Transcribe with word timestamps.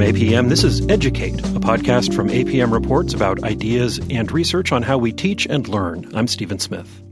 APM, 0.00 0.48
this 0.48 0.64
is 0.64 0.86
Educate, 0.88 1.38
a 1.40 1.60
podcast 1.60 2.14
from 2.14 2.28
APM 2.28 2.72
Reports 2.72 3.14
about 3.14 3.42
ideas 3.42 4.00
and 4.10 4.30
research 4.30 4.72
on 4.72 4.82
how 4.82 4.98
we 4.98 5.12
teach 5.12 5.46
and 5.46 5.66
learn. 5.68 6.10
I'm 6.14 6.26
Stephen 6.26 6.58
Smith. 6.58 7.02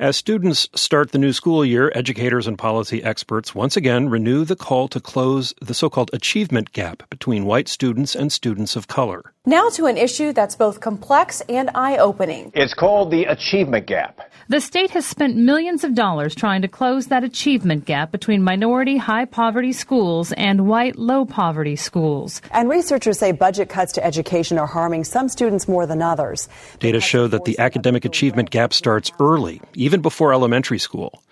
As 0.00 0.16
students 0.16 0.66
start 0.74 1.12
the 1.12 1.18
new 1.18 1.34
school 1.34 1.62
year, 1.62 1.92
educators 1.94 2.46
and 2.46 2.56
policy 2.56 3.04
experts 3.04 3.54
once 3.54 3.76
again 3.76 4.08
renew 4.08 4.46
the 4.46 4.56
call 4.56 4.88
to 4.88 4.98
close 4.98 5.52
the 5.60 5.74
so 5.74 5.90
called 5.90 6.10
achievement 6.14 6.72
gap 6.72 7.02
between 7.10 7.44
white 7.44 7.68
students 7.68 8.14
and 8.14 8.32
students 8.32 8.76
of 8.76 8.88
color. 8.88 9.34
Now 9.44 9.68
to 9.70 9.86
an 9.86 9.96
issue 9.98 10.32
that's 10.32 10.54
both 10.54 10.80
complex 10.80 11.42
and 11.50 11.70
eye 11.74 11.96
opening. 11.96 12.52
It's 12.54 12.72
called 12.74 13.10
the 13.10 13.24
achievement 13.24 13.86
gap. 13.86 14.20
The 14.48 14.60
state 14.60 14.90
has 14.90 15.06
spent 15.06 15.36
millions 15.36 15.82
of 15.82 15.94
dollars 15.94 16.34
trying 16.34 16.60
to 16.60 16.68
close 16.68 17.06
that 17.06 17.24
achievement 17.24 17.84
gap 17.84 18.12
between 18.12 18.42
minority 18.42 18.98
high 18.98 19.24
poverty 19.24 19.72
schools 19.72 20.32
and 20.32 20.68
white 20.68 20.96
low 20.96 21.24
poverty 21.24 21.74
schools. 21.74 22.42
And 22.50 22.68
researchers 22.68 23.18
say 23.18 23.32
budget 23.32 23.70
cuts 23.70 23.92
to 23.94 24.04
education 24.04 24.58
are 24.58 24.66
harming 24.66 25.04
some 25.04 25.28
students 25.28 25.66
more 25.66 25.86
than 25.86 26.02
others. 26.02 26.48
Data 26.78 27.00
show 27.00 27.26
that 27.26 27.44
the 27.44 27.58
academic 27.58 28.04
achievement 28.04 28.50
gap 28.50 28.74
starts 28.74 29.10
early, 29.20 29.62
even 29.72 29.89
before 29.98 30.32
elementary 30.32 30.78
school. 30.78 31.24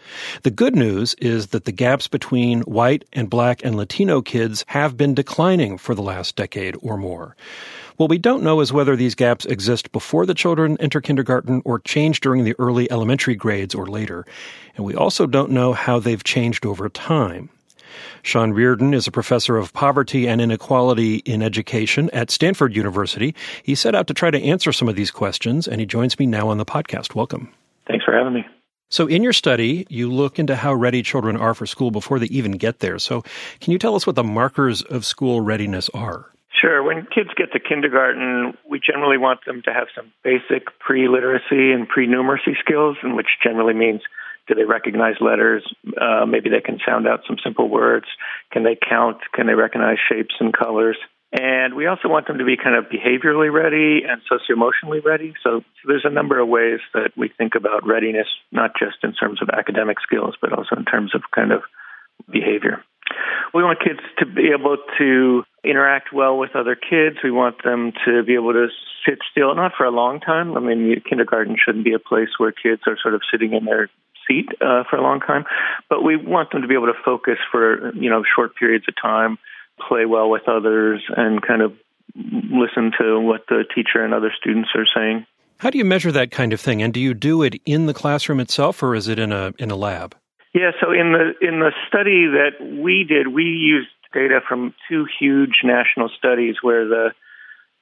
The 0.43 0.51
good 0.51 0.75
news 0.75 1.15
is 1.15 1.48
that 1.48 1.67
the 1.67 1.71
gaps 1.71 2.09
between 2.09 2.62
white 2.62 3.05
and 3.12 3.31
black 3.31 3.65
and 3.65 3.77
Latino 3.77 4.21
kids 4.21 4.65
have 4.67 4.97
been 4.97 5.15
declining 5.15 5.79
for 5.79 5.95
the 5.95 6.03
last 6.03 6.34
decade 6.34 6.75
or 6.83 6.97
more. 6.97 7.37
What 7.97 8.11
we 8.11 8.19
don't 8.19 8.43
know 8.43 8.61
is 8.61 8.73
whether 8.73 8.97
these 8.97 9.15
gaps 9.15 9.45
exist 9.45 9.93
before 9.93 10.27
the 10.27 10.34
children 10.34 10.77
enter 10.81 11.01
kindergarten 11.01 11.62
or 11.65 11.79
change 11.79 12.21
during 12.21 12.43
the 12.43 12.57
early 12.59 12.91
elementary 12.91 13.37
grades 13.37 13.75
or 13.75 13.87
later. 13.87 14.27
And 14.75 14.84
we 14.84 14.97
also 14.97 15.27
don't 15.27 15.53
know 15.53 15.73
how 15.75 16.01
they've 16.01 16.25
changed 16.25 16.67
over 16.67 16.89
time. 16.89 17.51
Sean 18.23 18.53
Reardon 18.53 18.95
is 18.95 19.06
a 19.06 19.12
professor 19.12 19.56
of 19.56 19.73
poverty 19.73 20.29
and 20.29 20.41
inequality 20.41 21.17
in 21.17 21.43
education 21.43 22.11
at 22.12 22.31
Stanford 22.31 22.77
University. 22.77 23.34
He 23.62 23.75
set 23.75 23.95
out 23.95 24.06
to 24.09 24.14
try 24.14 24.31
to 24.31 24.42
answer 24.42 24.73
some 24.73 24.89
of 24.89 24.97
these 24.97 25.11
questions, 25.11 25.67
and 25.67 25.81
he 25.81 25.86
joins 25.86 26.19
me 26.19 26.27
now 26.27 26.48
on 26.48 26.59
the 26.59 26.67
podcast. 26.67 27.14
Welcome. 27.14 27.53
Thanks 27.89 28.05
for 28.05 28.14
having 28.14 28.34
me. 28.34 28.44
So, 28.91 29.06
in 29.06 29.22
your 29.22 29.34
study, 29.34 29.86
you 29.91 30.11
look 30.11 30.39
into 30.39 30.56
how 30.56 30.72
ready 30.72 31.03
children 31.03 31.36
are 31.36 31.53
for 31.55 31.67
school 31.67 31.91
before 31.91 32.19
they 32.19 32.27
even 32.27 32.53
get 32.53 32.78
there. 32.78 32.98
So, 32.98 33.22
can 33.61 33.72
you 33.72 33.78
tell 33.78 33.95
us 33.95 34.06
what 34.06 34.17
the 34.17 34.25
markers 34.25 34.80
of 34.83 35.05
school 35.05 35.41
readiness 35.41 35.91
are? 35.92 36.27
Sure. 36.58 36.83
When 36.83 37.06
kids 37.14 37.28
get 37.36 37.53
to 37.53 37.61
kindergarten, 37.61 38.55
we 38.69 38.80
generally 38.80 39.19
want 39.19 39.41
them 39.47 39.62
to 39.64 39.72
have 39.72 39.89
some 39.95 40.11
basic 40.25 40.67
pre 40.80 41.06
literacy 41.06 41.72
and 41.72 41.86
pre 41.86 42.06
numeracy 42.06 42.58
skills, 42.58 42.97
and 43.03 43.14
which 43.14 43.28
generally 43.42 43.75
means 43.75 44.00
do 44.48 44.55
they 44.55 44.64
recognize 44.64 45.17
letters? 45.20 45.62
Uh, 46.00 46.25
maybe 46.27 46.48
they 46.48 46.62
can 46.62 46.78
sound 46.86 47.06
out 47.06 47.20
some 47.27 47.36
simple 47.45 47.69
words. 47.69 48.06
Can 48.50 48.64
they 48.64 48.77
count? 48.77 49.19
Can 49.34 49.47
they 49.47 49.55
recognize 49.55 49.98
shapes 50.11 50.34
and 50.41 50.52
colors? 50.56 50.97
And 51.31 51.75
we 51.75 51.87
also 51.87 52.09
want 52.09 52.27
them 52.27 52.39
to 52.39 52.45
be 52.45 52.57
kind 52.57 52.75
of 52.75 52.87
behaviorally 52.87 53.53
ready 53.53 54.03
and 54.09 54.23
socio-emotionally 54.29 55.01
ready. 55.01 55.35
So, 55.43 55.61
so 55.61 55.83
there's 55.87 56.07
a 56.07 56.11
number 56.11 56.41
of 56.41 56.48
ways 56.48 56.81
that 56.95 57.11
we 57.17 57.29
think 57.29 57.55
about 57.55 57.87
readiness, 57.87 58.29
not 58.51 58.70
just 58.79 58.97
in 59.03 59.12
terms 59.12 59.43
of 59.43 59.51
academic 59.51 59.98
skills, 60.01 60.37
but 60.41 60.53
also 60.53 60.77
in 60.77 60.87
terms 60.87 61.15
of 61.15 61.23
kind 61.35 61.53
of 61.53 61.62
behavior. 62.31 62.83
We 63.53 63.62
want 63.62 63.81
kids 63.81 64.01
to 64.19 64.27
be 64.27 64.51
able 64.59 64.77
to 64.98 65.43
interact 65.65 66.12
well 66.12 66.39
with 66.39 66.55
other 66.55 66.77
kids. 66.77 67.17
We 67.23 67.31
want 67.31 67.63
them 67.63 67.92
to 68.07 68.23
be 68.23 68.35
able 68.35 68.53
to 68.53 68.69
sit 69.07 69.19
still, 69.31 69.55
not 69.55 69.73
for 69.77 69.85
a 69.85 69.91
long 69.91 70.20
time. 70.20 70.57
I 70.57 70.61
mean, 70.61 71.03
kindergarten 71.09 71.57
shouldn't 71.63 71.85
be 71.85 71.95
a 71.95 71.98
place 71.98 72.29
where 72.39 72.53
kids 72.53 72.83
are 72.87 72.97
sort 73.03 73.15
of 73.15 73.23
sitting 73.31 73.53
in 73.53 73.65
their 73.65 73.89
seat 74.27 74.48
uh, 74.61 74.85
for 74.89 74.97
a 74.97 75.03
long 75.03 75.20
time, 75.20 75.45
but 75.89 76.03
we 76.03 76.17
want 76.17 76.53
them 76.53 76.63
to 76.63 76.69
be 76.69 76.75
able 76.75 76.87
to 76.87 76.98
focus 77.05 77.39
for 77.51 77.95
you 77.95 78.11
know 78.11 78.23
short 78.37 78.55
periods 78.57 78.85
of 78.89 78.95
time, 79.01 79.39
play 79.89 80.07
well 80.07 80.31
with 80.31 80.48
others, 80.48 81.03
and 81.17 81.43
kind 81.43 81.62
of 81.62 81.73
listen 82.15 82.93
to 83.01 83.21
what 83.21 83.47
the 83.48 83.65
teacher 83.75 84.03
and 84.05 84.12
other 84.15 84.33
students 84.39 84.70
are 84.75 84.87
saying. 84.95 85.27
How 85.59 85.70
do 85.70 85.79
you 85.79 85.85
measure 85.85 86.12
that 86.12 86.31
kind 86.31 86.53
of 86.53 86.61
thing? 86.61 86.83
And 86.83 86.95
do 86.95 87.01
you 87.01 87.14
do 87.14 87.42
it 87.42 87.61
in 87.67 87.86
the 87.86 87.95
classroom 87.95 88.41
itself, 88.41 88.83
or 88.83 88.95
is 88.95 89.08
it 89.08 89.19
in 89.19 89.33
a 89.33 89.52
in 89.58 89.70
a 89.70 89.77
lab? 89.77 90.14
Yeah, 90.55 90.70
so 90.80 90.92
in 90.92 91.13
the 91.13 91.47
in 91.47 91.61
the 91.61 91.73
study 91.89 92.27
that 92.27 92.58
we 92.61 93.05
did, 93.05 93.29
we 93.29 93.45
used 93.45 93.89
data 94.14 94.41
from 94.48 94.75
two 94.89 95.07
huge 95.20 95.61
national 95.64 96.11
studies 96.17 96.57
where 96.63 96.86
the 96.89 97.11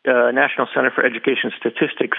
uh, 0.08 0.30
National 0.32 0.66
Center 0.74 0.90
for 0.90 1.04
Education 1.04 1.52
Statistics 1.58 2.18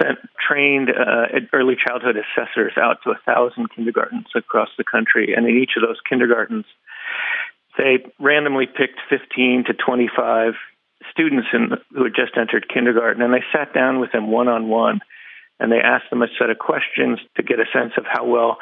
sent 0.00 0.18
trained 0.36 0.90
uh, 0.90 1.26
early 1.52 1.74
childhood 1.74 2.16
assessors 2.16 2.72
out 2.76 2.98
to 3.04 3.10
a 3.10 3.18
thousand 3.24 3.68
kindergartens 3.74 4.26
across 4.34 4.68
the 4.76 4.84
country, 4.84 5.34
and 5.34 5.46
in 5.46 5.56
each 5.56 5.72
of 5.76 5.82
those 5.82 5.98
kindergartens, 6.08 6.66
they 7.78 8.04
randomly 8.18 8.66
picked 8.66 9.00
15 9.08 9.64
to 9.68 9.74
25 9.74 10.54
students 11.10 11.48
in, 11.54 11.70
who 11.94 12.04
had 12.04 12.14
just 12.14 12.36
entered 12.36 12.68
kindergarten, 12.68 13.22
and 13.22 13.32
they 13.32 13.44
sat 13.52 13.72
down 13.72 14.00
with 14.00 14.12
them 14.12 14.30
one 14.30 14.48
on 14.48 14.68
one, 14.68 15.00
and 15.60 15.72
they 15.72 15.78
asked 15.78 16.10
them 16.10 16.22
a 16.22 16.26
set 16.38 16.50
of 16.50 16.58
questions 16.58 17.18
to 17.36 17.42
get 17.42 17.60
a 17.60 17.70
sense 17.72 17.92
of 17.96 18.04
how 18.06 18.26
well 18.26 18.58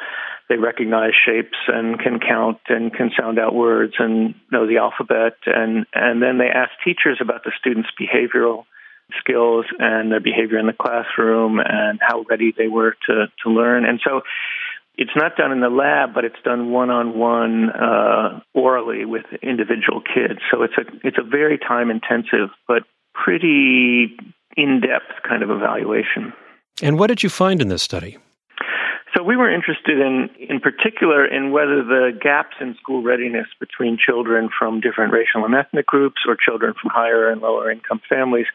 they 0.49 0.55
recognize 0.55 1.11
shapes 1.25 1.57
and 1.67 1.99
can 1.99 2.19
count 2.19 2.59
and 2.69 2.93
can 2.93 3.11
sound 3.19 3.37
out 3.37 3.53
words 3.53 3.95
and 3.99 4.33
know 4.51 4.65
the 4.65 4.77
alphabet 4.77 5.35
and 5.45 5.85
and 5.93 6.21
then 6.21 6.37
they 6.37 6.47
asked 6.47 6.79
teachers 6.85 7.19
about 7.19 7.43
the 7.43 7.51
students 7.59 7.89
behavioral 7.99 8.63
skills 9.19 9.65
and 9.79 10.11
their 10.11 10.19
behavior 10.19 10.57
in 10.57 10.67
the 10.67 10.73
classroom 10.73 11.59
and 11.59 11.99
how 12.01 12.23
ready 12.29 12.53
they 12.57 12.67
were 12.67 12.95
to 13.07 13.27
to 13.43 13.49
learn. 13.49 13.85
And 13.85 13.99
so 14.03 14.21
it's 14.97 15.11
not 15.15 15.35
done 15.35 15.51
in 15.51 15.59
the 15.61 15.69
lab 15.69 16.13
but 16.13 16.25
it's 16.25 16.41
done 16.43 16.71
one 16.71 16.89
on 16.89 17.17
one 17.17 17.69
orally 18.53 19.05
with 19.05 19.25
individual 19.41 20.01
kids 20.01 20.39
so 20.51 20.63
it's 20.63 20.73
a 20.77 21.07
it's 21.07 21.17
a 21.17 21.23
very 21.23 21.57
time 21.57 21.89
intensive 21.89 22.49
but 22.67 22.83
pretty 23.13 24.15
in 24.55 24.81
depth 24.81 25.23
kind 25.27 25.43
of 25.43 25.49
evaluation 25.49 26.33
and 26.81 26.99
what 26.99 27.07
did 27.07 27.23
you 27.23 27.29
find 27.29 27.61
in 27.61 27.67
this 27.67 27.81
study 27.81 28.17
so 29.15 29.23
we 29.23 29.35
were 29.35 29.51
interested 29.51 29.99
in, 29.99 30.29
in 30.37 30.59
particular, 30.59 31.25
in 31.25 31.51
whether 31.51 31.83
the 31.83 32.11
gaps 32.21 32.57
in 32.59 32.75
school 32.75 33.01
readiness 33.01 33.47
between 33.59 33.97
children 33.97 34.49
from 34.59 34.79
different 34.79 35.11
racial 35.11 35.43
and 35.43 35.55
ethnic 35.55 35.87
groups 35.87 36.21
or 36.27 36.35
children 36.35 36.75
from 36.79 36.91
higher 36.93 37.29
and 37.29 37.41
lower 37.41 37.71
income 37.71 37.99
families 38.07 38.45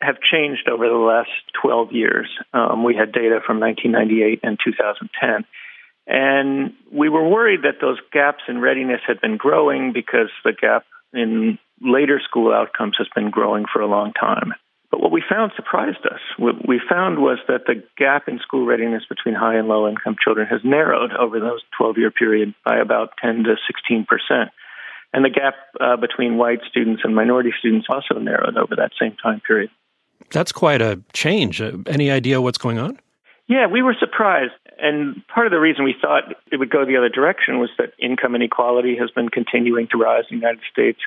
have 0.00 0.16
changed 0.20 0.68
over 0.68 0.88
the 0.88 0.94
last 0.94 1.30
12 1.60 1.92
years. 1.92 2.28
Um, 2.54 2.84
we 2.84 2.94
had 2.94 3.12
data 3.12 3.40
from 3.44 3.60
1998 3.60 4.40
and 4.42 4.58
2010. 4.64 5.44
And 6.06 6.72
we 6.92 7.08
were 7.08 7.28
worried 7.28 7.62
that 7.62 7.80
those 7.80 7.98
gaps 8.12 8.42
in 8.48 8.60
readiness 8.60 9.00
had 9.06 9.20
been 9.20 9.36
growing 9.36 9.92
because 9.92 10.30
the 10.44 10.52
gap 10.52 10.84
in 11.12 11.58
later 11.80 12.20
school 12.22 12.52
outcomes 12.52 12.96
has 12.98 13.08
been 13.14 13.30
growing 13.30 13.64
for 13.72 13.80
a 13.80 13.86
long 13.86 14.12
time. 14.12 14.52
But 14.90 15.00
what 15.00 15.10
we 15.10 15.22
found 15.26 15.52
surprised 15.56 16.04
us. 16.04 16.20
What 16.36 16.68
we 16.68 16.78
found 16.78 17.18
was 17.18 17.38
that 17.48 17.64
the 17.66 17.82
gap 17.96 18.28
in 18.28 18.38
school 18.40 18.66
readiness 18.66 19.04
between 19.08 19.34
high 19.34 19.56
and 19.56 19.66
low 19.66 19.88
income 19.88 20.16
children 20.22 20.46
has 20.48 20.60
narrowed 20.64 21.12
over 21.14 21.40
those 21.40 21.62
12 21.78 21.96
year 21.96 22.10
period 22.10 22.54
by 22.64 22.76
about 22.76 23.14
10 23.22 23.44
to 23.44 23.56
16 23.66 24.04
percent. 24.04 24.50
And 25.14 25.24
the 25.24 25.30
gap 25.30 25.54
uh, 25.80 25.96
between 25.96 26.36
white 26.36 26.60
students 26.68 27.02
and 27.04 27.14
minority 27.14 27.52
students 27.58 27.86
also 27.88 28.18
narrowed 28.18 28.56
over 28.56 28.76
that 28.76 28.92
same 29.00 29.16
time 29.22 29.40
period. 29.40 29.70
That's 30.30 30.52
quite 30.52 30.82
a 30.82 31.00
change. 31.12 31.60
Uh, 31.60 31.78
any 31.86 32.10
idea 32.10 32.40
what's 32.40 32.58
going 32.58 32.78
on? 32.78 32.98
Yeah, 33.48 33.66
we 33.66 33.82
were 33.82 33.96
surprised. 33.98 34.52
And 34.82 35.22
part 35.28 35.46
of 35.46 35.52
the 35.52 35.60
reason 35.60 35.84
we 35.84 35.94
thought 35.98 36.24
it 36.50 36.56
would 36.56 36.70
go 36.70 36.84
the 36.84 36.96
other 36.96 37.08
direction 37.08 37.60
was 37.60 37.70
that 37.78 37.92
income 38.02 38.34
inequality 38.34 38.96
has 38.98 39.12
been 39.12 39.28
continuing 39.28 39.86
to 39.92 39.96
rise 39.96 40.24
in 40.28 40.38
the 40.38 40.40
United 40.40 40.62
States. 40.70 40.98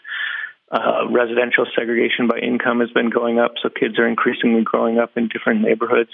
Uh, 0.72 1.12
residential 1.12 1.68
segregation 1.78 2.28
by 2.28 2.40
income 2.40 2.80
has 2.80 2.90
been 2.92 3.10
going 3.10 3.38
up, 3.38 3.52
so 3.62 3.70
kids 3.70 4.00
are 4.00 4.08
increasingly 4.08 4.64
growing 4.64 4.98
up 4.98 5.12
in 5.18 5.28
different 5.28 5.62
neighborhoods. 5.62 6.10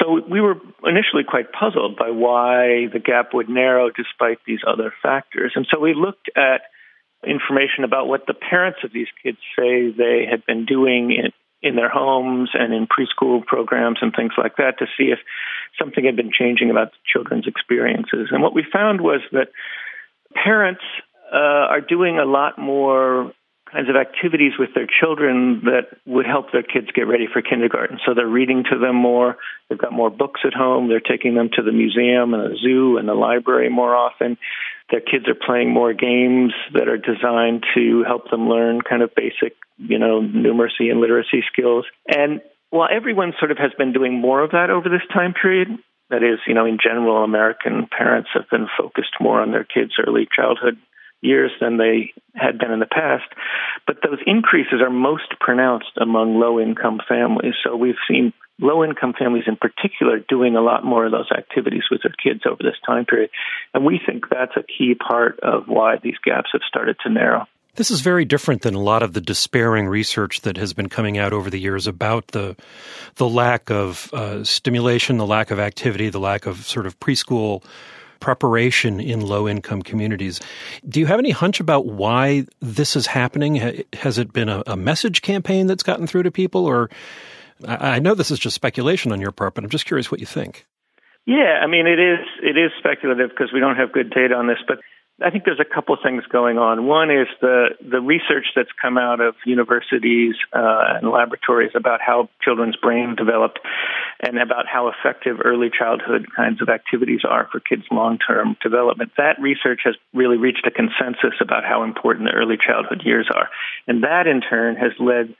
So 0.00 0.20
we 0.30 0.40
were 0.40 0.54
initially 0.84 1.24
quite 1.26 1.52
puzzled 1.52 1.96
by 1.96 2.10
why 2.10 2.86
the 2.92 3.02
gap 3.04 3.34
would 3.34 3.48
narrow 3.48 3.90
despite 3.90 4.38
these 4.46 4.60
other 4.66 4.92
factors. 5.02 5.52
And 5.56 5.66
so 5.70 5.80
we 5.80 5.92
looked 5.92 6.30
at 6.36 6.62
information 7.26 7.82
about 7.82 8.06
what 8.06 8.26
the 8.26 8.34
parents 8.34 8.80
of 8.84 8.92
these 8.92 9.08
kids 9.22 9.38
say 9.58 9.90
they 9.90 10.26
had 10.30 10.46
been 10.46 10.66
doing 10.66 11.10
in, 11.66 11.76
their 11.76 11.88
homes 11.88 12.50
and 12.54 12.72
in 12.72 12.86
preschool 12.86 13.44
programs 13.44 13.98
and 14.00 14.12
things 14.14 14.32
like 14.38 14.56
that 14.56 14.78
to 14.78 14.86
see 14.96 15.10
if 15.10 15.18
something 15.78 16.04
had 16.04 16.16
been 16.16 16.30
changing 16.32 16.70
about 16.70 16.92
the 16.92 16.98
children's 17.12 17.46
experiences. 17.46 18.28
And 18.30 18.42
what 18.42 18.54
we 18.54 18.64
found 18.72 19.00
was 19.00 19.20
that 19.32 19.48
parents 20.34 20.82
uh, 21.32 21.36
are 21.36 21.80
doing 21.80 22.18
a 22.18 22.24
lot 22.24 22.58
more 22.58 23.32
kinds 23.72 23.88
of 23.88 23.96
activities 23.96 24.52
with 24.58 24.70
their 24.74 24.86
children 24.86 25.62
that 25.64 25.98
would 26.06 26.24
help 26.24 26.52
their 26.52 26.62
kids 26.62 26.86
get 26.94 27.08
ready 27.08 27.26
for 27.30 27.42
kindergarten. 27.42 27.98
So 28.06 28.14
they're 28.14 28.26
reading 28.26 28.64
to 28.70 28.78
them 28.78 28.94
more. 28.94 29.36
They've 29.68 29.78
got 29.78 29.92
more 29.92 30.10
books 30.10 30.42
at 30.46 30.54
home. 30.54 30.88
They're 30.88 31.00
taking 31.00 31.34
them 31.34 31.50
to 31.54 31.62
the 31.62 31.72
museum 31.72 32.32
and 32.32 32.52
the 32.52 32.56
zoo 32.56 32.96
and 32.96 33.08
the 33.08 33.14
library 33.14 33.68
more 33.68 33.94
often. 33.94 34.38
Their 34.90 35.00
kids 35.00 35.26
are 35.28 35.34
playing 35.34 35.72
more 35.72 35.92
games 35.92 36.52
that 36.74 36.88
are 36.88 36.96
designed 36.96 37.64
to 37.74 38.04
help 38.04 38.30
them 38.30 38.48
learn 38.48 38.82
kind 38.82 39.02
of 39.02 39.14
basic, 39.16 39.56
you 39.78 39.98
know, 39.98 40.20
numeracy 40.20 40.90
and 40.90 41.00
literacy 41.00 41.42
skills. 41.52 41.84
And 42.08 42.40
while 42.70 42.88
everyone 42.90 43.32
sort 43.38 43.50
of 43.50 43.58
has 43.58 43.72
been 43.78 43.92
doing 43.92 44.20
more 44.20 44.42
of 44.42 44.52
that 44.52 44.70
over 44.70 44.88
this 44.88 45.06
time 45.12 45.34
period, 45.34 45.68
that 46.10 46.22
is, 46.22 46.38
you 46.46 46.54
know, 46.54 46.66
in 46.66 46.78
general, 46.82 47.24
American 47.24 47.86
parents 47.86 48.30
have 48.34 48.48
been 48.50 48.68
focused 48.78 49.14
more 49.20 49.40
on 49.40 49.50
their 49.50 49.64
kids' 49.64 49.94
early 50.04 50.28
childhood 50.34 50.78
years 51.20 51.50
than 51.60 51.78
they 51.78 52.12
had 52.34 52.58
been 52.58 52.70
in 52.70 52.78
the 52.78 52.86
past. 52.86 53.24
But 53.86 53.98
those 54.02 54.18
increases 54.26 54.80
are 54.80 54.90
most 54.90 55.34
pronounced 55.40 55.96
among 56.00 56.38
low 56.38 56.60
income 56.60 57.00
families. 57.08 57.54
So 57.64 57.74
we've 57.74 58.00
seen 58.08 58.32
low 58.60 58.84
income 58.84 59.14
families 59.18 59.44
in 59.46 59.56
particular 59.56 60.20
doing 60.28 60.56
a 60.56 60.62
lot 60.62 60.84
more 60.84 61.06
of 61.06 61.12
those 61.12 61.30
activities 61.36 61.84
with 61.90 62.02
their 62.02 62.14
kids 62.22 62.42
over 62.46 62.62
this 62.62 62.78
time 62.86 63.04
period. 63.04 63.30
And 63.74 63.84
we 63.84 64.00
think 64.04 64.24
that's 64.30 64.56
a 64.56 64.62
key 64.62 64.94
part 64.94 65.40
of 65.40 65.64
why 65.66 65.96
these 66.02 66.18
gaps 66.24 66.50
have 66.52 66.62
started 66.66 66.96
to 67.02 67.10
narrow. 67.10 67.46
This 67.76 67.90
is 67.90 68.00
very 68.00 68.24
different 68.24 68.62
than 68.62 68.74
a 68.74 68.80
lot 68.80 69.02
of 69.02 69.12
the 69.12 69.20
despairing 69.20 69.86
research 69.86 70.40
that 70.42 70.56
has 70.56 70.72
been 70.72 70.88
coming 70.88 71.18
out 71.18 71.32
over 71.32 71.50
the 71.50 71.60
years 71.60 71.86
about 71.86 72.28
the 72.28 72.56
the 73.16 73.28
lack 73.28 73.70
of 73.70 74.12
uh, 74.12 74.44
stimulation, 74.44 75.18
the 75.18 75.26
lack 75.26 75.50
of 75.50 75.58
activity, 75.58 76.08
the 76.08 76.18
lack 76.18 76.46
of 76.46 76.64
sort 76.66 76.86
of 76.86 76.98
preschool 77.00 77.62
preparation 78.18 78.98
in 78.98 79.20
low 79.20 79.46
income 79.46 79.82
communities. 79.82 80.40
Do 80.88 81.00
you 81.00 81.06
have 81.06 81.18
any 81.18 81.30
hunch 81.30 81.60
about 81.60 81.86
why 81.86 82.46
this 82.60 82.96
is 82.96 83.06
happening? 83.06 83.84
Has 83.92 84.16
it 84.16 84.32
been 84.32 84.48
a, 84.48 84.62
a 84.66 84.76
message 84.76 85.20
campaign 85.20 85.66
that's 85.66 85.82
gotten 85.82 86.06
through 86.06 86.22
to 86.24 86.30
people, 86.30 86.64
or 86.64 86.88
I, 87.66 87.98
know 87.98 88.14
this 88.14 88.30
is 88.30 88.38
just 88.38 88.54
speculation 88.54 89.12
on 89.12 89.20
your 89.20 89.32
part, 89.32 89.54
but 89.54 89.64
I'm 89.64 89.70
just 89.70 89.86
curious 89.86 90.10
what 90.10 90.20
you 90.20 90.26
think. 90.26 90.66
Yeah, 91.26 91.60
I 91.62 91.66
mean 91.66 91.86
it 91.86 91.98
is 91.98 92.20
it 92.42 92.56
is 92.56 92.70
speculative 92.78 93.30
because 93.30 93.52
we 93.52 93.60
don't 93.60 93.76
have 93.76 93.92
good 93.92 94.10
data 94.10 94.34
on 94.34 94.46
this, 94.46 94.58
but 94.66 94.78
I 95.22 95.30
think 95.30 95.44
there's 95.44 95.60
a 95.60 95.74
couple 95.74 95.96
things 96.02 96.24
going 96.30 96.58
on. 96.58 96.86
One 96.86 97.10
is 97.10 97.26
the 97.40 97.68
the 97.80 98.00
research 98.00 98.52
that's 98.54 98.70
come 98.80 98.98
out 98.98 99.20
of 99.20 99.34
universities 99.46 100.34
uh, 100.52 101.00
and 101.00 101.10
laboratories 101.10 101.72
about 101.74 102.00
how 102.04 102.28
children's 102.42 102.76
brain 102.76 103.14
developed, 103.16 103.58
and 104.20 104.38
about 104.38 104.66
how 104.66 104.88
effective 104.88 105.38
early 105.42 105.70
childhood 105.70 106.26
kinds 106.36 106.60
of 106.60 106.68
activities 106.68 107.20
are 107.26 107.48
for 107.50 107.60
kids' 107.60 107.84
long 107.90 108.18
term 108.18 108.56
development. 108.62 109.12
That 109.16 109.40
research 109.40 109.80
has 109.84 109.94
really 110.12 110.36
reached 110.36 110.66
a 110.66 110.70
consensus 110.70 111.40
about 111.40 111.64
how 111.64 111.82
important 111.82 112.28
the 112.28 112.36
early 112.36 112.56
childhood 112.58 113.00
years 113.02 113.28
are, 113.34 113.48
and 113.86 114.04
that 114.04 114.26
in 114.26 114.42
turn 114.42 114.76
has 114.76 114.92
led 115.00 115.34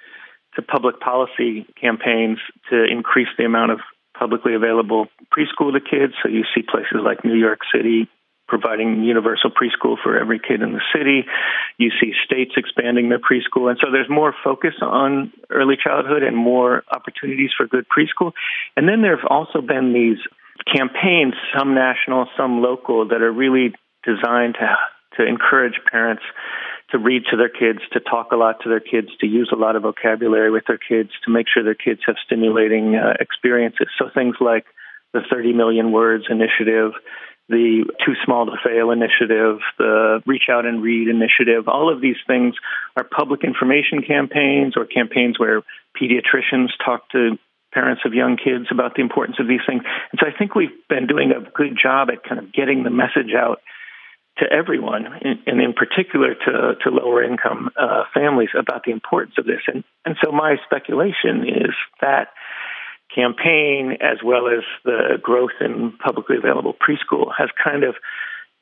to 0.54 0.62
public 0.62 1.00
policy 1.00 1.66
campaigns 1.78 2.38
to 2.70 2.82
increase 2.82 3.28
the 3.36 3.44
amount 3.44 3.72
of 3.72 3.80
publicly 4.18 4.54
available 4.54 5.08
preschool 5.28 5.72
to 5.72 5.80
kids. 5.80 6.14
So 6.22 6.30
you 6.30 6.44
see 6.54 6.62
places 6.62 7.04
like 7.04 7.24
New 7.26 7.36
York 7.36 7.60
City, 7.74 8.08
providing 8.48 9.02
universal 9.02 9.50
preschool 9.50 9.96
for 10.02 10.18
every 10.18 10.38
kid 10.38 10.62
in 10.62 10.72
the 10.72 10.82
city. 10.94 11.24
You 11.78 11.90
see 12.00 12.12
states 12.24 12.52
expanding 12.56 13.08
their 13.08 13.18
preschool. 13.18 13.68
And 13.68 13.78
so 13.82 13.90
there's 13.90 14.08
more 14.08 14.34
focus 14.44 14.74
on 14.80 15.32
early 15.50 15.76
childhood 15.82 16.22
and 16.22 16.36
more 16.36 16.84
opportunities 16.90 17.50
for 17.56 17.66
good 17.66 17.86
preschool. 17.88 18.32
And 18.76 18.88
then 18.88 19.02
there 19.02 19.16
have 19.16 19.26
also 19.28 19.60
been 19.60 19.92
these 19.92 20.18
campaigns, 20.72 21.34
some 21.56 21.74
national, 21.74 22.26
some 22.36 22.62
local, 22.62 23.08
that 23.08 23.22
are 23.22 23.32
really 23.32 23.74
designed 24.04 24.54
to, 24.54 24.76
to 25.16 25.26
encourage 25.26 25.74
parents 25.90 26.22
to 26.90 26.98
read 26.98 27.24
to 27.30 27.36
their 27.36 27.48
kids, 27.48 27.80
to 27.92 28.00
talk 28.00 28.30
a 28.32 28.36
lot 28.36 28.60
to 28.62 28.68
their 28.68 28.80
kids, 28.80 29.08
to 29.20 29.26
use 29.26 29.50
a 29.52 29.56
lot 29.56 29.74
of 29.74 29.82
vocabulary 29.82 30.50
with 30.50 30.64
their 30.68 30.78
kids, 30.78 31.10
to 31.24 31.32
make 31.32 31.46
sure 31.52 31.64
their 31.64 31.74
kids 31.74 32.00
have 32.06 32.14
stimulating 32.24 32.94
uh, 32.94 33.14
experiences. 33.18 33.88
So 33.98 34.08
things 34.14 34.36
like 34.40 34.66
the 35.12 35.20
30 35.28 35.52
million 35.52 35.90
words 35.90 36.24
initiative, 36.30 36.92
the 37.48 37.84
Too 38.04 38.14
Small 38.24 38.46
to 38.46 38.52
Fail 38.64 38.90
initiative, 38.90 39.58
the 39.78 40.20
Reach 40.26 40.44
Out 40.50 40.66
and 40.66 40.82
Read 40.82 41.08
initiative. 41.08 41.68
All 41.68 41.92
of 41.92 42.00
these 42.00 42.16
things 42.26 42.54
are 42.96 43.04
public 43.04 43.44
information 43.44 44.02
campaigns 44.02 44.74
or 44.76 44.84
campaigns 44.84 45.38
where 45.38 45.62
pediatricians 46.00 46.68
talk 46.84 47.08
to 47.10 47.38
parents 47.72 48.02
of 48.04 48.14
young 48.14 48.36
kids 48.36 48.66
about 48.70 48.94
the 48.94 49.02
importance 49.02 49.36
of 49.38 49.46
these 49.46 49.60
things. 49.66 49.82
And 50.10 50.18
so 50.18 50.26
I 50.26 50.36
think 50.36 50.54
we've 50.54 50.74
been 50.88 51.06
doing 51.06 51.30
a 51.30 51.40
good 51.50 51.78
job 51.80 52.08
at 52.10 52.24
kind 52.24 52.40
of 52.40 52.52
getting 52.52 52.82
the 52.82 52.90
message 52.90 53.34
out 53.36 53.60
to 54.38 54.44
everyone, 54.52 55.06
and 55.46 55.60
in 55.62 55.72
particular 55.72 56.34
to, 56.34 56.74
to 56.82 56.90
lower 56.90 57.22
income 57.22 57.70
uh, 57.80 58.04
families 58.12 58.50
about 58.58 58.84
the 58.84 58.92
importance 58.92 59.36
of 59.38 59.46
this. 59.46 59.60
And, 59.66 59.82
and 60.04 60.16
so 60.22 60.30
my 60.30 60.56
speculation 60.66 61.48
is 61.48 61.74
that 62.02 62.28
campaign, 63.16 63.96
as 64.00 64.18
well 64.22 64.46
as 64.46 64.62
the 64.84 65.18
growth 65.20 65.56
in 65.60 65.92
publicly 66.04 66.36
available 66.36 66.74
preschool, 66.74 67.30
has 67.36 67.48
kind 67.62 67.82
of 67.82 67.96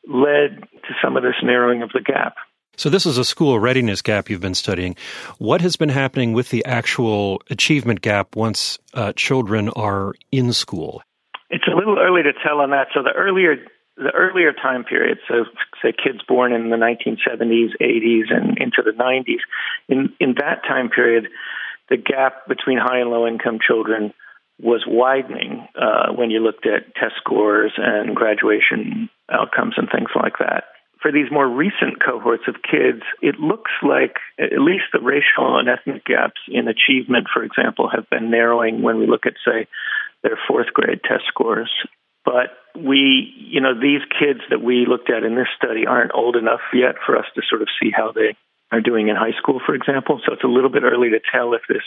led 0.07 0.61
to 0.61 0.95
some 1.03 1.17
of 1.17 1.23
this 1.23 1.35
narrowing 1.43 1.83
of 1.83 1.91
the 1.93 2.01
gap. 2.01 2.37
So, 2.77 2.91
this 2.91 3.07
is 3.07 3.19
a 3.19 3.25
school 3.25 3.59
readiness 3.59 4.03
gap 4.03 4.29
you've 4.29 4.41
been 4.41 4.55
studying. 4.55 4.97
What 5.39 5.61
has 5.61 5.77
been 5.77 5.89
happening 5.89 6.33
with 6.33 6.51
the 6.51 6.65
actual 6.65 7.43
achievement 7.49 8.01
gap 8.01 8.35
once 8.35 8.79
uh, 8.95 9.13
children 9.15 9.69
are 9.71 10.15
in 10.33 10.53
school? 10.53 11.03
It's 11.51 11.69
a 11.69 11.77
little 11.77 11.99
early 11.99 12.23
to 12.23 12.33
tell 12.45 12.61
on 12.61 12.71
that. 12.71 12.89
So, 12.95 13.03
the 13.03 13.13
earlier 13.13 13.57
the 13.97 14.11
earlier 14.11 14.53
time 14.53 14.83
period, 14.83 15.19
so 15.29 15.45
say 15.81 15.93
kids 15.93 16.19
born 16.27 16.53
in 16.53 16.71
the 16.71 16.77
1970s, 16.77 17.71
80s, 17.81 18.35
and 18.35 18.59
into 18.59 18.83
the 18.85 18.91
90s, 18.91 19.39
in 19.89 20.13
in 20.19 20.35
that 20.41 20.63
time 20.67 20.91
period, 20.91 21.29
the 21.89 21.97
gap 21.97 22.49
between 22.49 22.79
high 22.79 22.99
and 22.99 23.11
low 23.11 23.29
income 23.29 23.59
children 23.65 24.13
was 24.61 24.85
widening 24.87 25.67
uh, 25.75 26.13
when 26.13 26.31
you 26.31 26.41
looked 26.41 26.67
at 26.67 26.95
test 26.95 27.15
scores 27.19 27.73
and 27.77 28.15
graduation 28.15 29.11
outcomes 29.31 29.75
and 29.77 29.89
things 29.91 30.11
like 30.15 30.39
that. 30.39 30.65
For 31.03 31.13
these 31.13 31.31
more 31.31 31.49
recent 31.49 32.03
cohorts 32.03 32.45
of 32.49 32.63
kids, 32.63 33.03
it 33.21 33.39
looks 33.39 33.73
like 33.83 34.17
at 34.39 34.59
least 34.59 34.85
the 34.93 35.01
racial 35.01 35.59
and 35.59 35.69
ethnic 35.69 36.05
gaps 36.07 36.41
in 36.49 36.67
achievement, 36.69 37.27
for 37.33 37.43
example, 37.45 37.91
have 37.95 38.09
been 38.09 38.31
narrowing 38.31 38.81
when 38.81 38.99
we 38.99 39.07
look 39.07 39.27
at, 39.27 39.35
say, 39.45 39.67
their 40.23 40.39
fourth 40.49 40.73
grade 40.73 41.01
test 41.05 41.25
scores. 41.29 41.71
But 42.25 42.57
we, 42.75 43.35
you 43.37 43.61
know, 43.61 43.79
these 43.79 44.01
kids 44.19 44.41
that 44.49 44.63
we 44.63 44.87
looked 44.89 45.11
at 45.11 45.25
in 45.25 45.35
this 45.35 45.53
study 45.57 45.87
aren't 45.87 46.15
old 46.15 46.37
enough 46.37 46.65
yet 46.73 46.95
for 47.05 47.19
us 47.19 47.27
to 47.35 47.43
sort 47.51 47.61
of 47.61 47.69
see 47.83 47.91
how 47.95 48.13
they 48.13 48.35
are 48.73 48.81
doing 48.81 49.09
in 49.09 49.17
high 49.17 49.37
school, 49.39 49.61
for 49.65 49.75
example. 49.75 50.21
So 50.25 50.33
it's 50.33 50.45
a 50.45 50.49
little 50.49 50.71
bit 50.71 50.85
early 50.85 51.11
to 51.11 51.21
tell 51.21 51.53
if 51.53 51.61
this 51.69 51.85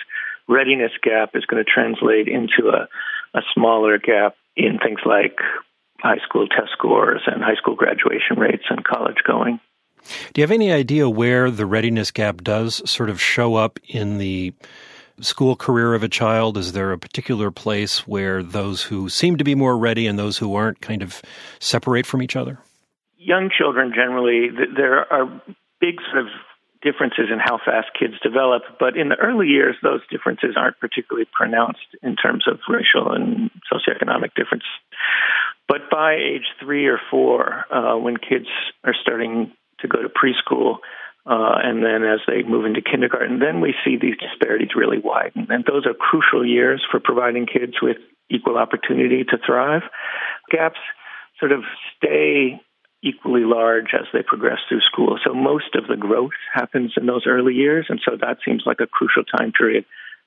readiness 0.47 0.91
gap 1.03 1.31
is 1.35 1.45
going 1.45 1.63
to 1.63 1.69
translate 1.69 2.27
into 2.27 2.69
a, 2.69 2.87
a 3.37 3.41
smaller 3.53 3.97
gap 3.97 4.35
in 4.55 4.79
things 4.79 4.99
like 5.05 5.37
high 5.99 6.19
school 6.27 6.47
test 6.47 6.71
scores 6.73 7.21
and 7.25 7.43
high 7.43 7.55
school 7.55 7.75
graduation 7.75 8.37
rates 8.37 8.63
and 8.69 8.83
college 8.83 9.17
going. 9.25 9.59
Do 10.33 10.41
you 10.41 10.43
have 10.43 10.51
any 10.51 10.71
idea 10.71 11.09
where 11.09 11.51
the 11.51 11.65
readiness 11.65 12.11
gap 12.11 12.41
does 12.41 12.87
sort 12.89 13.09
of 13.09 13.21
show 13.21 13.55
up 13.55 13.79
in 13.87 14.17
the 14.17 14.53
school 15.19 15.55
career 15.55 15.93
of 15.93 16.03
a 16.03 16.07
child? 16.07 16.57
Is 16.57 16.73
there 16.73 16.91
a 16.91 16.97
particular 16.97 17.51
place 17.51 18.07
where 18.07 18.43
those 18.43 18.83
who 18.83 19.09
seem 19.09 19.37
to 19.37 19.43
be 19.43 19.55
more 19.55 19.77
ready 19.77 20.07
and 20.07 20.17
those 20.17 20.37
who 20.37 20.55
aren't 20.55 20.81
kind 20.81 21.01
of 21.01 21.21
separate 21.59 22.05
from 22.05 22.21
each 22.21 22.35
other? 22.35 22.59
Young 23.17 23.49
children 23.55 23.91
generally, 23.93 24.49
there 24.75 25.11
are 25.11 25.25
big 25.81 25.95
sort 26.11 26.25
of 26.25 26.27
differences 26.87 27.27
in 27.31 27.39
how 27.39 27.57
fast 27.57 27.87
kids 27.99 28.13
develop. 28.23 28.63
But 28.79 28.95
in 28.95 29.09
the 29.09 29.17
early 29.17 29.47
years, 29.47 29.75
those 29.83 30.01
differences 30.09 30.55
aren't 30.55 30.79
particularly 30.79 31.27
pronounced 31.33 31.87
in 32.01 32.15
terms 32.15 32.45
of 32.47 32.59
racial 32.69 33.11
and 33.11 33.51
socioeconomic 33.67 34.31
difference. 34.35 34.63
But 35.67 35.89
by 35.91 36.15
age 36.15 36.47
three 36.61 36.87
or 36.87 36.99
four, 37.11 37.65
uh, 37.69 37.97
when 37.97 38.15
kids 38.15 38.47
are 38.85 38.95
starting 39.01 39.51
to 39.81 39.87
go 39.87 40.01
to 40.01 40.07
preschool, 40.07 40.77
uh, 41.25 41.59
and 41.61 41.83
then 41.83 42.03
as 42.03 42.21
they 42.25 42.41
move 42.43 42.65
into 42.65 42.81
kindergarten, 42.81 43.39
then 43.39 43.59
we 43.59 43.75
see 43.83 43.97
these 43.97 44.15
disparities 44.17 44.69
really 44.77 44.97
widen. 44.97 45.47
And 45.49 45.65
those 45.65 45.85
are 45.85 45.93
crucial 45.93 46.45
years 46.45 46.81
for 46.89 47.01
providing 47.01 47.45
kids 47.45 47.73
with 47.81 47.97
equal 48.29 48.57
opportunity 48.57 49.25
to 49.25 49.37
thrive. 49.45 49.83
Gaps 50.49 50.79
sort 51.39 51.51
of 51.51 51.63
stay 51.97 52.61
equally 53.03 53.43
large 53.43 53.93
as 53.93 54.05
they 54.13 54.23
progress 54.23 54.59
through 54.67 54.81
school. 54.81 55.19
So 55.23 55.33
most 55.33 55.75
of 55.75 55.87
the 55.87 55.95
growth 55.95 56.37
happens 56.53 56.93
in 56.97 57.05
those 57.05 57.25
early 57.27 57.53
years, 57.53 57.85
and 57.89 58.01
so 58.03 58.17
that 58.19 58.37
seems 58.45 58.63
like 58.65 58.79
a 58.79 58.87
crucial 58.87 59.23
time 59.23 59.51
period 59.51 59.85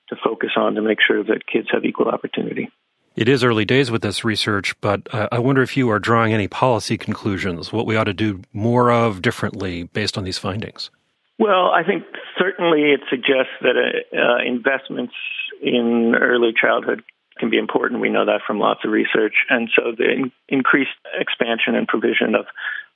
to 0.09 0.17
focus 0.23 0.51
on 0.57 0.75
to 0.75 0.83
make 0.83 0.99
sure 1.05 1.23
that 1.25 1.47
kids 1.47 1.69
have 1.73 1.85
equal 1.85 2.09
opportunity. 2.09 2.71
It 3.17 3.29
is 3.29 3.43
early 3.43 3.65
days 3.65 3.91
with 3.91 4.03
this 4.03 4.25
research, 4.25 4.81
but 4.81 5.13
uh, 5.13 5.29
I 5.33 5.41
wonder 5.41 5.63
if 5.63 5.77
you 5.77 5.91
are 5.91 5.99
drawing 5.99 6.33
any 6.33 6.47
policy 6.47 6.97
conclusions, 6.97 7.73
what 7.73 7.87
we 7.87 7.97
ought 7.97 8.05
to 8.05 8.15
do 8.15 8.41
more 8.53 8.91
of 8.91 9.21
differently 9.21 9.85
based 9.85 10.17
on 10.17 10.25
these 10.25 10.39
findings. 10.39 10.91
Well, 11.39 11.71
I 11.71 11.83
think 11.85 12.05
certainly 12.39 12.93
it 12.93 13.01
suggests 13.11 13.53
that 13.63 13.75
uh, 13.77 14.45
investments 14.47 15.15
in 15.61 16.15
early 16.21 16.53
childhood 16.59 17.03
can 17.41 17.51
be 17.51 17.59
important. 17.59 18.01
We 18.01 18.11
know 18.11 18.27
that 18.27 18.43
from 18.47 18.59
lots 18.59 18.81
of 18.85 18.93
research. 18.93 19.35
And 19.49 19.71
so 19.75 19.93
the 19.97 20.05
in- 20.05 20.33
increased 20.49 20.91
expansion 21.19 21.75
and 21.75 21.89
provision 21.89 22.35
of 22.35 22.47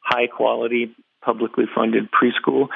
high 0.00 0.26
quality, 0.26 0.94
publicly 1.24 1.64
funded 1.74 2.08
preschool 2.12 2.68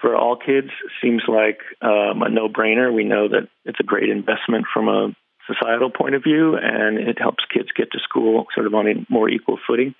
for 0.00 0.14
all 0.14 0.36
kids 0.36 0.68
seems 1.02 1.22
like 1.26 1.58
um, 1.80 2.22
a 2.22 2.28
no 2.28 2.48
brainer. 2.48 2.94
We 2.94 3.04
know 3.04 3.28
that 3.28 3.48
it's 3.64 3.80
a 3.80 3.84
great 3.84 4.10
investment 4.10 4.66
from 4.72 4.88
a 4.88 5.16
societal 5.46 5.90
point 5.90 6.14
of 6.14 6.22
view, 6.22 6.56
and 6.56 6.98
it 6.98 7.18
helps 7.18 7.44
kids 7.52 7.68
get 7.74 7.92
to 7.92 7.98
school 8.00 8.46
sort 8.54 8.66
of 8.66 8.74
on 8.74 8.86
a 8.86 8.94
more 9.08 9.30
equal 9.30 9.58
footing. 9.66 9.94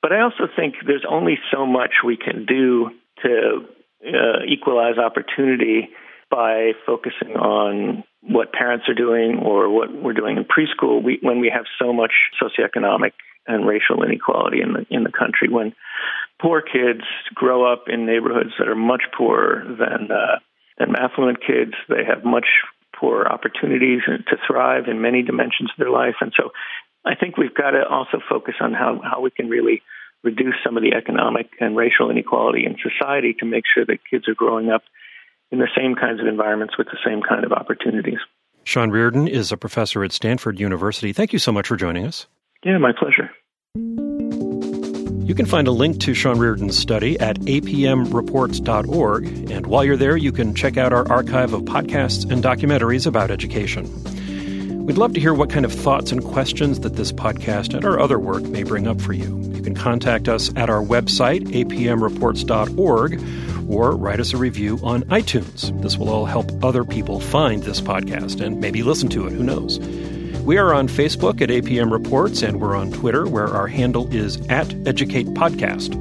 But 0.00 0.12
I 0.12 0.22
also 0.22 0.48
think 0.56 0.76
there's 0.86 1.04
only 1.08 1.38
so 1.52 1.66
much 1.66 1.90
we 2.04 2.16
can 2.16 2.46
do 2.46 2.90
to 3.22 3.66
uh, 4.06 4.44
equalize 4.48 4.96
opportunity 4.96 5.90
by 6.30 6.72
focusing 6.86 7.36
on 7.36 8.04
what 8.22 8.52
parents 8.52 8.86
are 8.88 8.94
doing 8.94 9.38
or 9.42 9.70
what 9.70 9.90
we're 9.92 10.12
doing 10.12 10.36
in 10.36 10.44
preschool 10.44 11.02
we, 11.02 11.18
when 11.22 11.40
we 11.40 11.50
have 11.54 11.64
so 11.78 11.92
much 11.92 12.12
socioeconomic 12.40 13.12
and 13.46 13.66
racial 13.66 14.02
inequality 14.02 14.60
in 14.60 14.72
the 14.74 14.86
in 14.90 15.04
the 15.04 15.12
country. 15.12 15.48
When 15.48 15.72
poor 16.40 16.62
kids 16.62 17.02
grow 17.34 17.70
up 17.70 17.84
in 17.88 18.06
neighborhoods 18.06 18.50
that 18.58 18.68
are 18.68 18.76
much 18.76 19.02
poorer 19.16 19.64
than 19.64 20.10
uh, 20.10 20.38
than 20.78 20.94
affluent 20.96 21.38
kids, 21.40 21.72
they 21.88 22.04
have 22.06 22.24
much 22.24 22.46
poorer 22.98 23.30
opportunities 23.30 24.02
to 24.06 24.36
thrive 24.46 24.88
in 24.88 25.00
many 25.00 25.22
dimensions 25.22 25.70
of 25.70 25.78
their 25.78 25.90
life. 25.90 26.16
And 26.20 26.32
so, 26.36 26.50
I 27.04 27.14
think 27.14 27.36
we've 27.36 27.54
got 27.54 27.70
to 27.70 27.86
also 27.88 28.18
focus 28.28 28.54
on 28.60 28.74
how 28.74 29.00
how 29.02 29.20
we 29.20 29.30
can 29.30 29.48
really 29.48 29.82
reduce 30.22 30.56
some 30.62 30.76
of 30.76 30.82
the 30.82 30.92
economic 30.94 31.48
and 31.60 31.76
racial 31.76 32.10
inequality 32.10 32.66
in 32.66 32.76
society 32.76 33.34
to 33.40 33.46
make 33.46 33.64
sure 33.72 33.86
that 33.86 33.98
kids 34.10 34.28
are 34.28 34.34
growing 34.34 34.68
up 34.68 34.82
in 35.50 35.58
the 35.58 35.68
same 35.76 35.94
kinds 35.94 36.20
of 36.20 36.26
environments 36.26 36.78
with 36.78 36.86
the 36.86 36.98
same 37.04 37.22
kind 37.22 37.44
of 37.44 37.52
opportunities. 37.52 38.18
Sean 38.64 38.90
Reardon 38.90 39.26
is 39.26 39.52
a 39.52 39.56
professor 39.56 40.04
at 40.04 40.12
Stanford 40.12 40.60
University. 40.60 41.12
Thank 41.12 41.32
you 41.32 41.38
so 41.38 41.52
much 41.52 41.66
for 41.66 41.76
joining 41.76 42.06
us. 42.06 42.26
Yeah, 42.64 42.78
my 42.78 42.92
pleasure. 42.92 43.30
You 45.30 45.34
can 45.34 45.46
find 45.46 45.68
a 45.68 45.72
link 45.72 46.00
to 46.00 46.12
Sean 46.12 46.38
Reardon's 46.38 46.76
study 46.76 47.18
at 47.20 47.38
apmreports.org. 47.40 49.50
And 49.50 49.66
while 49.66 49.84
you're 49.84 49.96
there, 49.96 50.16
you 50.16 50.32
can 50.32 50.56
check 50.56 50.76
out 50.76 50.92
our 50.92 51.10
archive 51.10 51.52
of 51.52 51.62
podcasts 51.62 52.30
and 52.30 52.42
documentaries 52.42 53.06
about 53.06 53.30
education. 53.30 54.86
We'd 54.86 54.98
love 54.98 55.14
to 55.14 55.20
hear 55.20 55.32
what 55.32 55.50
kind 55.50 55.64
of 55.64 55.72
thoughts 55.72 56.10
and 56.10 56.24
questions 56.24 56.80
that 56.80 56.96
this 56.96 57.12
podcast 57.12 57.74
and 57.74 57.84
our 57.84 58.00
other 58.00 58.18
work 58.18 58.42
may 58.42 58.64
bring 58.64 58.88
up 58.88 59.00
for 59.00 59.12
you. 59.12 59.40
You 59.52 59.62
can 59.62 59.76
contact 59.76 60.28
us 60.28 60.50
at 60.56 60.68
our 60.68 60.82
website, 60.82 61.46
apmreports.org, 61.48 63.20
or 63.70 63.96
write 63.96 64.20
us 64.20 64.34
a 64.34 64.36
review 64.36 64.78
on 64.82 65.04
iTunes. 65.04 65.80
This 65.80 65.96
will 65.96 66.10
all 66.10 66.26
help 66.26 66.50
other 66.64 66.84
people 66.84 67.20
find 67.20 67.62
this 67.62 67.80
podcast 67.80 68.44
and 68.44 68.60
maybe 68.60 68.82
listen 68.82 69.08
to 69.10 69.26
it. 69.26 69.32
Who 69.32 69.42
knows? 69.42 69.78
We 70.44 70.58
are 70.58 70.74
on 70.74 70.88
Facebook 70.88 71.40
at 71.40 71.50
APM 71.50 71.92
Reports, 71.92 72.42
and 72.42 72.60
we're 72.60 72.74
on 72.74 72.90
Twitter, 72.92 73.26
where 73.26 73.48
our 73.48 73.66
handle 73.66 74.12
is 74.12 74.40
at 74.48 74.74
Educate 74.86 75.26
Podcast. 75.28 75.94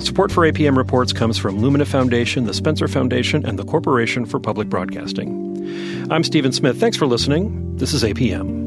Support 0.00 0.32
for 0.32 0.50
APM 0.50 0.76
Reports 0.76 1.12
comes 1.12 1.36
from 1.36 1.58
Lumina 1.58 1.84
Foundation, 1.84 2.44
the 2.44 2.54
Spencer 2.54 2.88
Foundation, 2.88 3.44
and 3.44 3.58
the 3.58 3.64
Corporation 3.64 4.24
for 4.24 4.40
Public 4.40 4.68
Broadcasting. 4.68 6.08
I'm 6.10 6.24
Stephen 6.24 6.52
Smith. 6.52 6.80
Thanks 6.80 6.96
for 6.96 7.06
listening. 7.06 7.76
This 7.76 7.92
is 7.92 8.02
APM. 8.02 8.59